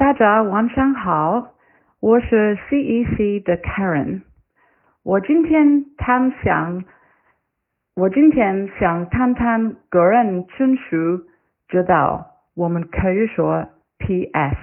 [0.00, 1.52] 大家晚上好，
[2.00, 4.22] 我是 CEC 的 Karen。
[5.02, 6.84] 我今天谈想，
[7.94, 10.86] 我今天想谈谈个人情绪
[11.68, 13.68] 知道，我们可以说
[13.98, 14.56] PS。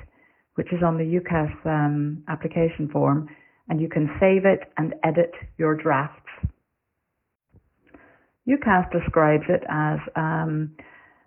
[0.57, 3.29] which is on the UCAS um, application form,
[3.69, 6.29] and you can save it and edit your drafts.
[8.49, 10.75] UCAS describes it as um,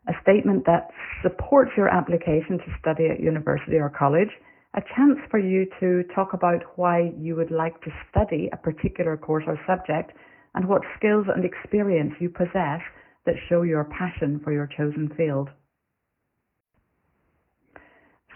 [0.07, 0.89] a statement that
[1.21, 4.29] supports your application to study at university or college
[4.73, 9.17] a chance for you to talk about why you would like to study a particular
[9.17, 10.11] course or subject
[10.55, 12.81] and what skills and experience you possess
[13.25, 15.49] that show your passion for your chosen field.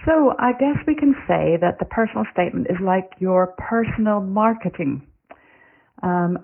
[0.05, 5.07] So I guess we can say that the personal statement is like your personal marketing.
[6.03, 6.37] Um,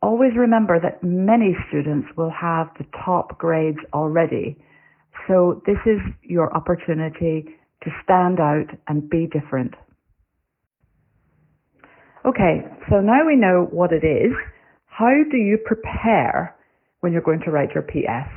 [0.00, 4.56] always remember that many students will have the top grades already.
[5.28, 9.74] So this is your opportunity to stand out and be different.
[12.24, 14.32] Okay, so now we know what it is.
[14.86, 16.56] How do you prepare
[17.00, 18.28] when you're going to write your PS?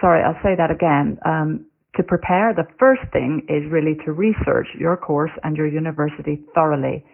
[0.00, 1.18] Sorry, I'll say that again.
[1.26, 1.66] Um,
[1.96, 7.04] to prepare, the first thing is really to research your course and your university thoroughly.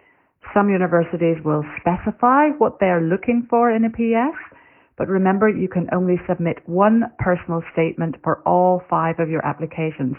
[0.53, 4.37] Some universities will specify what they're looking for in a PS,
[4.99, 10.15] but remember, you can only submit one personal statement for all five of your applications.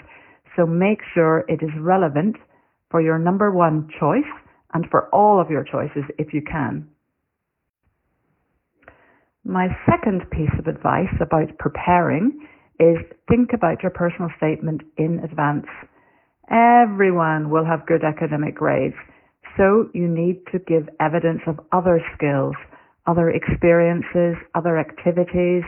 [0.56, 2.36] So make sure it is relevant
[2.90, 4.32] for your number one choice
[4.72, 6.88] and for all of your choices if you can.
[9.44, 12.46] My second piece of advice about preparing
[12.78, 12.96] is
[13.28, 15.66] think about your personal statement in advance.
[16.50, 18.96] Everyone will have good academic grades,
[19.58, 22.54] so you need to give evidence of other skills
[23.06, 25.64] other experiences, other activities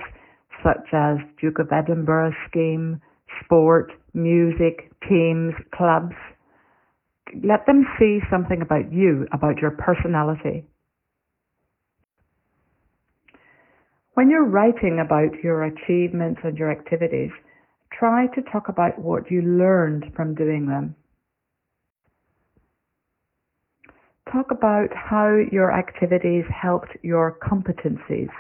[0.62, 3.00] such as Duke of Edinburgh scheme,
[3.44, 6.15] sport, music, teams, clubs.
[7.43, 10.65] Let them see something about you, about your personality.
[14.14, 17.31] When you're writing about your achievements and your activities,
[17.99, 20.94] try to talk about what you learned from doing them.
[24.32, 28.31] Talk about how your activities helped your competencies.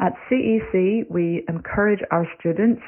[0.00, 2.80] At CEC, we encourage our students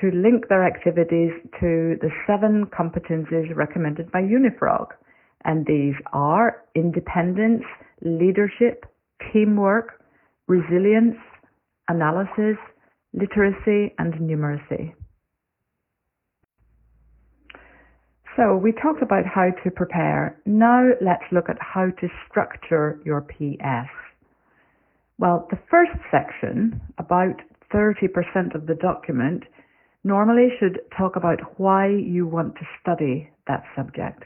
[0.00, 4.86] to link their activities to the seven competencies recommended by Unifrog.
[5.44, 7.64] And these are independence,
[8.02, 8.84] leadership,
[9.32, 10.00] teamwork,
[10.46, 11.16] resilience,
[11.88, 12.56] analysis,
[13.12, 14.94] literacy, and numeracy.
[18.40, 20.40] So we talked about how to prepare.
[20.46, 23.92] Now let's look at how to structure your PS.
[25.18, 27.36] Well, the first section, about
[27.70, 29.42] 30% of the document,
[30.04, 34.24] normally should talk about why you want to study that subject.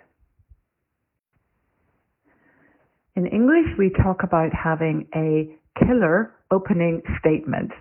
[3.17, 5.53] In English, we talk about having a
[5.85, 7.73] killer opening statement.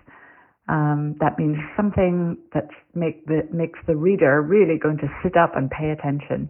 [0.68, 5.56] Um, that means something that make the, makes the reader really going to sit up
[5.56, 6.48] and pay attention.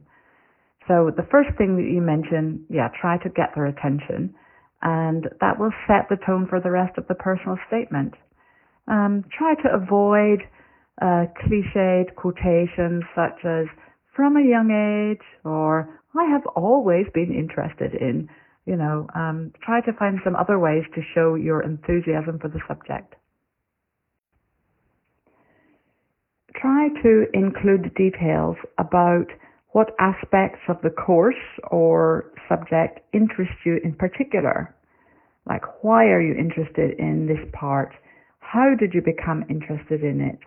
[0.86, 4.34] So the first thing that you mention, yeah, try to get their attention,
[4.82, 8.14] and that will set the tone for the rest of the personal statement.
[8.86, 10.40] Um, try to avoid
[11.00, 13.66] uh, cliched quotations such as
[14.14, 18.28] "from a young age" or "I have always been interested in."
[18.66, 22.60] You know, um, try to find some other ways to show your enthusiasm for the
[22.68, 23.14] subject.
[26.64, 29.26] Try to include details about
[29.72, 34.74] what aspects of the course or subject interest you in particular?
[35.44, 37.92] Like, why are you interested in this part?
[38.38, 40.38] How did you become interested in it?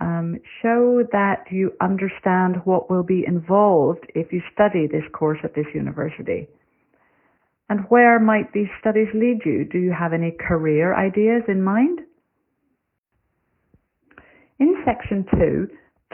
[0.00, 5.54] Um, show that you understand what will be involved if you study this course at
[5.54, 6.48] this university.
[7.68, 9.64] And where might these studies lead you?
[9.70, 12.00] Do you have any career ideas in mind?
[14.60, 15.68] In section two,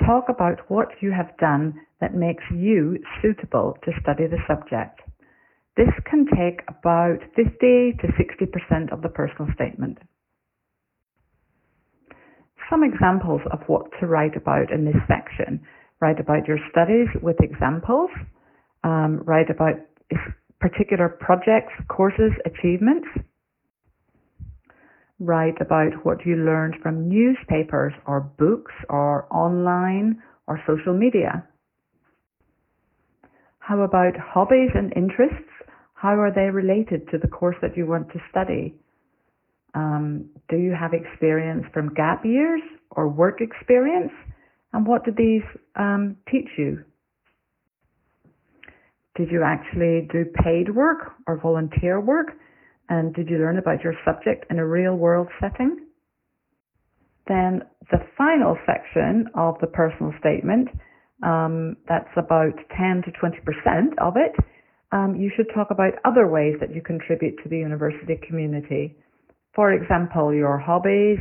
[0.06, 5.00] talk about what you have done that makes you suitable to study the subject.
[5.76, 9.98] This can take about 50 to 60% of the personal statement.
[12.70, 15.60] Some examples of what to write about in this section.
[16.00, 18.10] Write about your studies with examples.
[18.84, 19.74] Um, write about
[20.60, 23.08] particular projects, courses, achievements.
[25.18, 31.46] Write about what you learned from newspapers or books or online or social media.
[33.58, 35.50] How about hobbies and interests?
[35.94, 38.74] How are they related to the course that you want to study?
[39.74, 42.60] Um, do you have experience from gap years
[42.90, 44.12] or work experience?
[44.72, 45.42] And what did these
[45.76, 46.84] um, teach you?
[49.16, 52.32] Did you actually do paid work or volunteer work?
[52.88, 55.86] And did you learn about your subject in a real world setting?
[57.26, 60.68] Then the final section of the personal statement
[61.22, 64.36] um, that's about 10 to 20% of it,
[64.92, 68.96] um, you should talk about other ways that you contribute to the university community.
[69.54, 71.18] For example, your hobbies,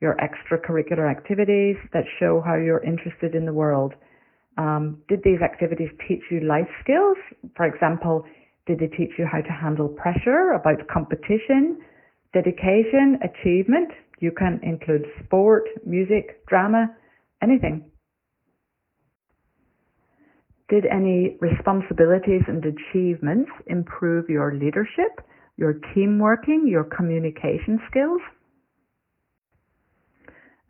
[0.00, 3.94] your extracurricular activities that show how you're interested in the world.
[4.58, 7.16] Um, did these activities teach you life skills?
[7.56, 8.24] For example,
[8.66, 11.78] did they teach you how to handle pressure, about competition,
[12.32, 13.90] dedication, achievement?
[14.20, 16.86] You can include sport, music, drama,
[17.42, 17.84] anything.
[20.70, 25.20] Did any responsibilities and achievements improve your leadership,
[25.58, 28.20] your team working, your communication skills?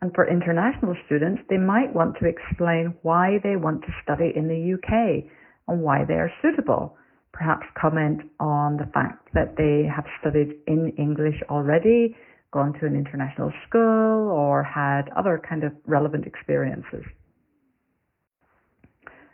[0.01, 4.49] And for international students, they might want to explain why they want to study in
[4.49, 5.31] the UK
[5.69, 6.97] and why they are suitable.
[7.35, 12.15] Perhaps comment on the fact that they have studied in English already,
[12.53, 17.03] gone to an international school, or had other kind of relevant experiences.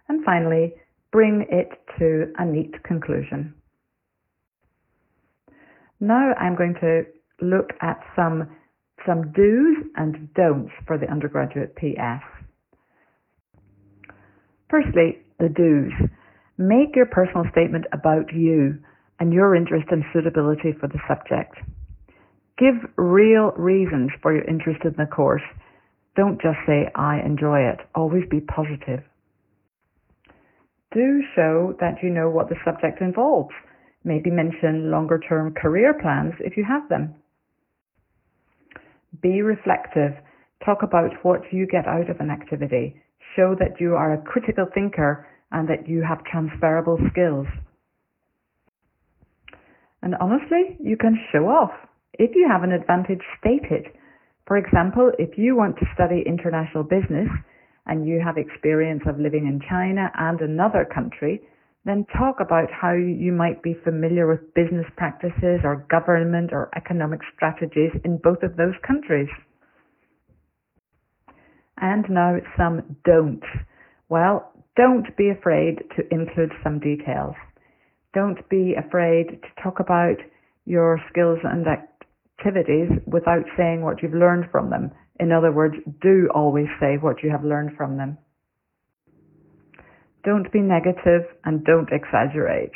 [0.10, 0.74] And finally,
[1.12, 1.70] bring it
[2.00, 3.54] to a neat conclusion.
[6.00, 7.04] Now I'm going to
[7.40, 8.50] look at some,
[9.06, 12.26] some do's and don'ts for the undergraduate PS.
[14.72, 16.10] Firstly, the do's.
[16.62, 18.78] Make your personal statement about you
[19.20, 21.56] and your interest and suitability for the subject.
[22.58, 25.42] Give real reasons for your interest in the course.
[26.16, 27.80] Don't just say, I enjoy it.
[27.96, 29.02] Always be positive
[30.94, 33.54] do show that you know what the subject involves.
[34.04, 37.16] Maybe mention longer term career plans if you have them.
[39.22, 40.14] Be reflective.
[40.66, 43.02] Talk about what you get out of an activity.
[43.36, 47.48] Show that you are a critical thinker and that you have transferable skills.
[50.02, 51.72] And honestly, you can show off.
[52.14, 53.96] If you have an advantage, state it.
[54.48, 57.30] For example, if you want to study international business,
[57.86, 61.42] and you have experience of living in China and another country,
[61.84, 67.20] then talk about how you might be familiar with business practices or government or economic
[67.36, 69.30] strategies in both of those countries.
[71.78, 73.48] And now some don'ts.
[74.10, 77.36] Well, don't be afraid to include some details.
[78.14, 80.18] Don't be afraid to talk about
[80.66, 84.92] your skills and activities without saying what you've learned from them.
[85.20, 88.18] In other words, do always say what you have learned from them.
[90.24, 92.72] Don't be negative and don't exaggerate.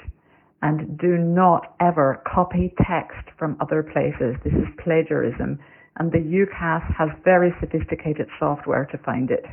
[0.62, 4.36] And do not ever copy text from other places.
[4.44, 5.60] This is plagiarism.
[5.98, 9.46] And the UCAS has very sophisticated software to find it.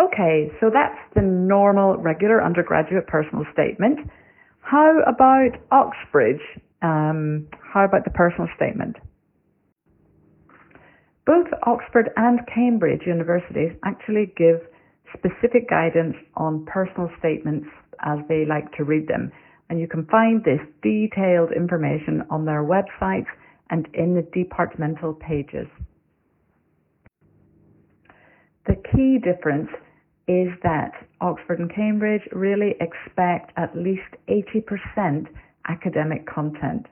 [0.00, 4.00] Okay, so that's the normal, regular undergraduate personal statement.
[4.60, 6.42] How about Oxbridge
[6.82, 8.96] Um, how about the personal statement?
[11.24, 14.60] Both Oxford and Cambridge universities actually give
[15.16, 17.68] specific guidance on personal statements
[18.00, 19.32] as they like to read them.
[19.70, 23.32] And you can find this detailed information on their websites
[23.70, 25.66] and in the departmental pages.
[28.66, 29.70] The key difference
[30.26, 35.26] is that Oxford and Cambridge really expect at least 80%
[35.68, 36.86] academic content.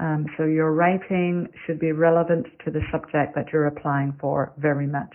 [0.00, 4.86] Um, so your writing should be relevant to the subject that you're applying for very
[4.86, 5.14] much.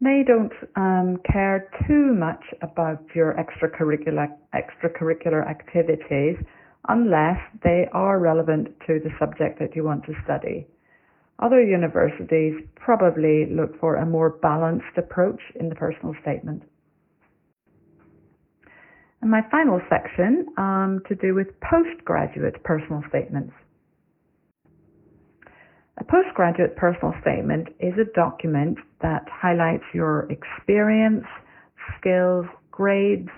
[0.00, 6.36] They don't um, care too much about your extracurricular extracurricular activities
[6.88, 10.66] unless they are relevant to the subject that you want to study.
[11.38, 16.62] Other universities probably look for a more balanced approach in the personal statement.
[19.22, 23.52] And my final section um, to do with postgraduate personal statements.
[25.98, 31.24] A postgraduate personal statement is a document that highlights your experience,
[31.98, 33.28] skills, grades,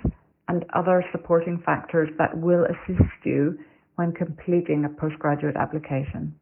[0.49, 3.59] and other supporting factors that will assist you
[3.97, 6.35] when completing a postgraduate application.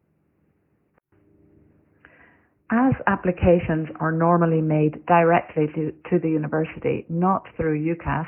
[2.72, 8.24] As applications are normally made directly to, to the university, not through UCAS,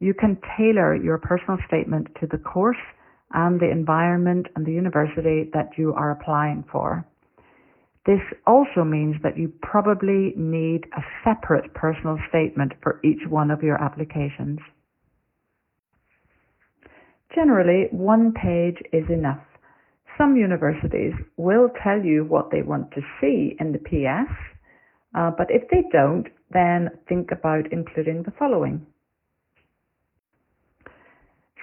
[0.00, 2.80] you can tailor your personal statement to the course
[3.34, 7.06] and the environment and the university that you are applying for.
[8.06, 13.62] This also means that you probably need a separate personal statement for each one of
[13.62, 14.60] your applications.
[17.34, 19.44] Generally, one page is enough.
[20.16, 24.30] Some universities will tell you what they want to see in the PS,
[25.14, 28.86] uh, but if they don't, then think about including the following.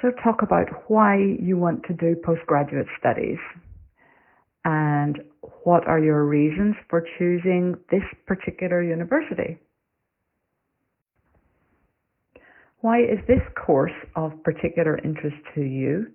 [0.01, 3.37] So talk about why you want to do postgraduate studies
[4.65, 5.19] and
[5.63, 9.59] what are your reasons for choosing this particular university.
[12.79, 16.07] Why is this course of particular interest to you?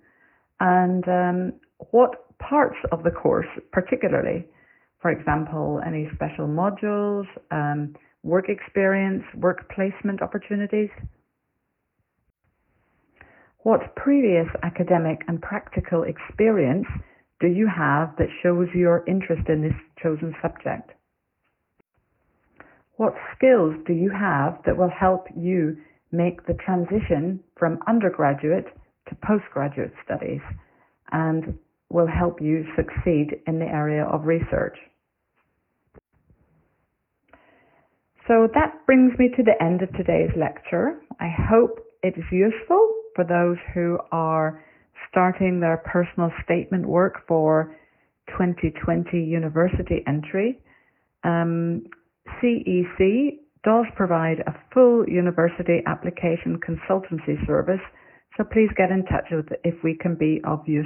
[0.59, 1.53] And um,
[1.91, 4.45] what parts of the course, particularly.
[5.01, 10.89] For example, any special modules, um, work experience, work placement opportunities.
[13.59, 16.87] What previous academic and practical experience
[17.39, 20.91] do you have that shows your interest in this chosen subject?
[22.95, 25.77] What skills do you have that will help you
[26.11, 28.65] make the transition from undergraduate
[29.09, 30.41] to postgraduate studies?
[31.11, 34.77] And will help you succeed in the area of research.
[38.27, 40.99] So that brings me to the end of today's lecture.
[41.19, 44.63] I hope it is useful for those who are
[45.09, 47.75] starting their personal statement work for
[48.37, 50.59] 2020 university entry.
[51.23, 51.83] Um,
[52.43, 57.81] CEC does provide a full university application consultancy service,
[58.35, 60.85] so please get in touch with if we can be of use